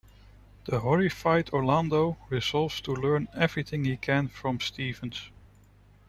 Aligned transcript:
The 0.65 0.79
horrified 0.79 1.51
Orlando 1.51 2.17
resolves 2.31 2.81
to 2.81 2.91
learn 2.91 3.27
everything 3.35 3.85
he 3.85 3.97
can 3.97 4.29
from 4.29 4.59
Stevens. 4.59 5.29